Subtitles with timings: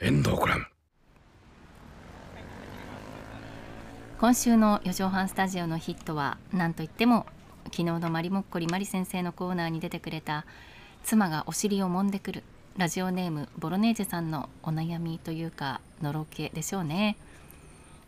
[0.00, 0.64] 遠藤クラム
[4.20, 7.26] 今週の四畳半スタジオのヒットは何といっても
[7.64, 10.46] 昨日のマリモッコリマリ先生のコーナーに出てくれた
[11.02, 12.44] 妻がお尻を揉んでくる
[12.76, 17.16] ラジオネームボロネーゼさんのお悩みというかのろけでしょうね。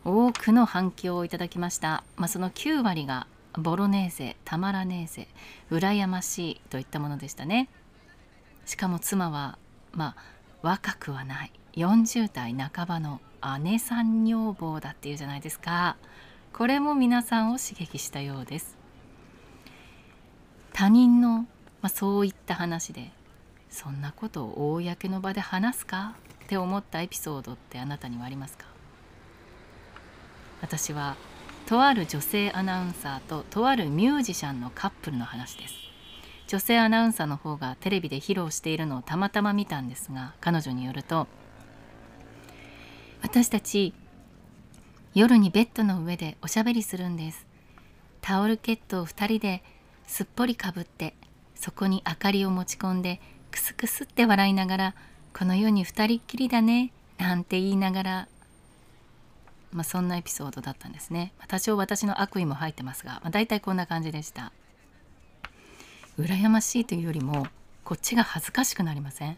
[0.05, 5.27] 多くの反響をいただきました、まあ、その9割がボロネーゼたまらネーゼ
[5.69, 7.67] 羨ましいといったものでしたね。
[8.65, 9.57] しかも妻は
[9.91, 10.15] まあ
[10.61, 11.51] 若くはない。
[11.73, 13.21] 40代半ばの
[13.61, 15.95] 姉さん女房だっていうじゃないですか。
[16.53, 18.77] これも皆さんを刺激したようです。
[20.73, 21.47] 他人の、ま
[21.83, 23.11] あ、そういった話で
[23.69, 26.15] そんなことを公の場で話すか？
[26.43, 28.65] って思ったエピソードってあなたにはありますか？
[30.61, 31.15] 私は
[31.67, 35.75] とある女性アナウンサーととあるミュージシャンのカップルの話です。
[36.47, 41.27] 女性アナウンサーの方がテレビで披露しているのをたまたま見たんですが彼女によると
[43.33, 43.93] 私たち
[45.13, 47.47] 夜にベッドの上でおしゃべりするんです。
[48.19, 49.63] タオルケットを2人で
[50.05, 51.15] すっぽりかぶって
[51.55, 54.95] そこに明かりを持ち込んでクスクスって笑いながら
[55.33, 58.27] この世に2人っきりだねなんて言いながら
[59.71, 64.51] まあ、そんなエピソードだったんですね、まあ、多少私の悪意も入ってますが、まあ、大体こんな感じでした。
[66.19, 67.47] 羨ましいというよりも
[67.85, 69.37] こっちが恥ずかしくなりません？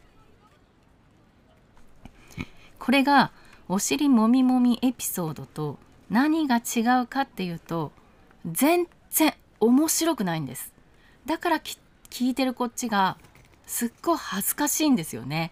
[2.79, 3.31] これが
[3.69, 5.77] お尻もみもみエピソードと
[6.09, 7.91] 何が違うかっていうと
[8.45, 10.73] 全然面白くないんです。
[11.25, 11.77] だから聞
[12.29, 13.17] いてるこっちが
[13.65, 15.51] すっごい恥ずかしいんですよね。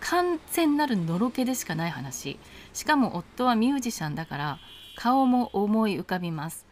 [0.00, 2.38] 完全なるのろけでしかない話。
[2.72, 4.58] しかも夫はミュージシャンだから
[4.96, 6.66] 顔も思い浮かびます。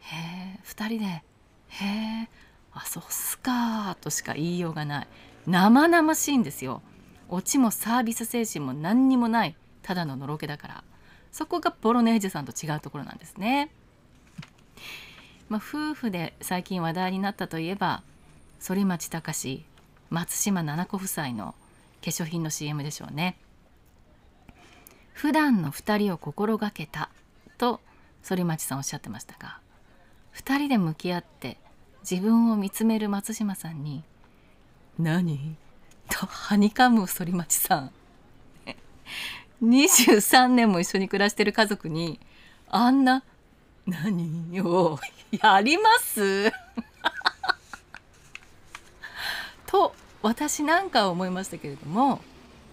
[0.00, 0.16] へ
[0.56, 1.22] え2人でへ
[2.24, 2.28] え
[2.72, 5.08] あそうっすかとしか言いようがない。
[5.46, 6.82] 生々しいんですよ。
[7.28, 10.84] オチもサービス精神も何にもないただののろけだから
[11.30, 13.70] そこがボロネーゼさんと違うところなんですね。
[15.48, 18.02] まあ、夫婦で最近話題になったといえば
[18.60, 19.64] 反町隆史
[20.10, 21.54] 松島菜々子夫妻の
[22.02, 23.36] 化粧品の CM でしょうね。
[25.12, 27.10] 普段の2人を心がけた
[27.56, 27.80] と
[28.22, 29.58] 反町さんおっしゃってましたが
[30.34, 31.58] 2人で向き合って
[32.08, 34.04] 自分を見つめる松島さんに
[34.98, 35.56] 「何？
[36.10, 37.90] とはにかむ反町さん。
[39.62, 42.20] 23年も一緒に暮らしてる家族に
[42.68, 43.24] あんな
[43.86, 44.98] 何を
[45.32, 46.52] やります？
[49.66, 52.20] と私なんかは思いましたけれども、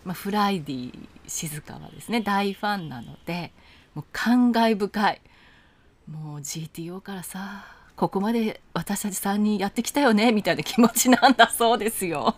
[0.03, 2.21] まあ、フライディ静香はですね。
[2.21, 3.51] 大ファンなので
[3.93, 5.21] もう感慨深い。
[6.09, 7.65] もう GTO からさ
[7.95, 12.35] ここまで私たち3人やってきたよねみたいな気持ちなんだそうですよ。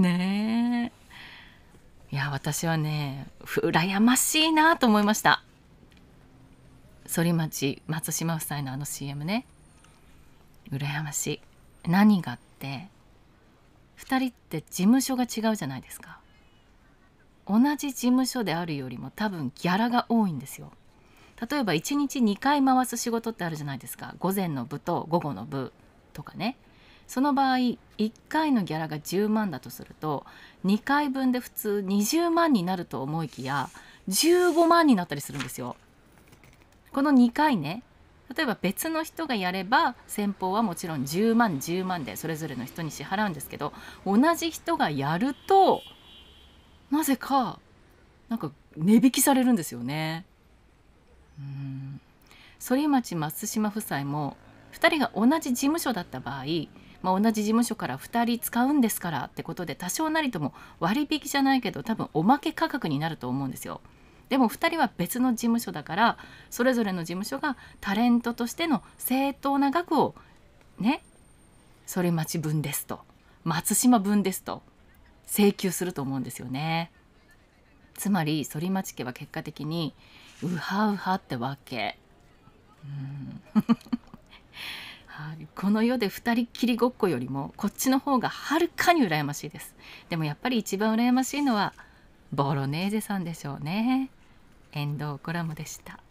[0.00, 0.92] ね。
[2.10, 5.42] えいや私はね羨ましいなと思いました。
[7.08, 9.46] 反町松島夫妻のあの CM ね。
[10.70, 11.40] 羨ましい。
[11.88, 12.88] 何がって
[13.98, 16.18] 2人って事務所が違うじゃないですか。
[17.46, 20.72] 同じ事務所であるよりも多分ギャラが多いんですよ。
[21.50, 24.14] 例えば1日2回回す仕事ってあるじゃないですか。
[24.18, 25.72] 午前の部と午後の部
[26.12, 26.56] とかね。
[27.06, 27.78] その場合1
[28.28, 30.24] 回のギャラが10万だとすると
[30.64, 33.68] 2回分で普通20万になると思いきや
[34.08, 35.76] 15万になったりするんですよ。
[36.92, 37.82] この2回ね
[38.34, 43.72] 例えば別の人がやれば先方はもちろん10万10万でそれぞれの人に支払うんですけど
[44.06, 45.82] 同じ人がやると
[46.90, 47.58] なぜか
[48.28, 50.24] なんか値引きされるんですよね。
[51.38, 52.00] うん
[52.66, 54.36] 反町松島夫妻も
[54.72, 56.44] 2人が同じ事務所だった場合
[57.04, 63.82] まあ、同じ事務所から2人使うんですからってことで多少なりとも割引じゃないけど多分おまけ価格になると思うんですよ。
[64.30, 66.18] でも2人は別の事務所だから
[66.48, 70.14] それぞれの事務所がタレントとしての正当な額を
[70.80, 71.02] ね
[71.86, 73.00] 反町分ですと
[73.44, 74.62] 松島分ですと
[75.26, 76.90] 請求すると思うんですよね。
[77.92, 79.92] つまり反町家は結果的に
[80.42, 81.98] ウハウハってわけ。
[82.82, 83.42] うん
[85.54, 89.74] この世で2人きりごっこよりもこっちの方がはるかに羨ましいです。
[90.08, 91.72] でもやっぱり一番羨ましいのは
[92.32, 94.10] ボロネーゼさんでしょうね。
[94.72, 96.03] 遠藤コラムでした。